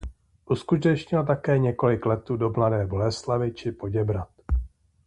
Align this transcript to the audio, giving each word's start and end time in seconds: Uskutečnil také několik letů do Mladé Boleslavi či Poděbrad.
Uskutečnil 0.49 1.25
také 1.25 1.57
několik 1.59 2.05
letů 2.05 2.37
do 2.37 2.49
Mladé 2.57 2.87
Boleslavi 2.87 3.53
či 3.53 3.71
Poděbrad. 3.71 4.29